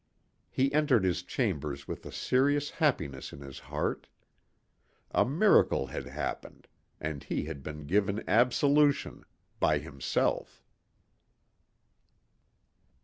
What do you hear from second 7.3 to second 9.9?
had been given absolution by